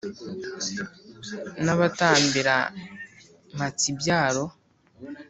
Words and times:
Nabatambira 1.65 2.55
Mpatsibyaro*. 3.55 4.45